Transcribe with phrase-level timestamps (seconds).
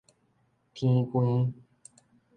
[0.73, 1.53] 天光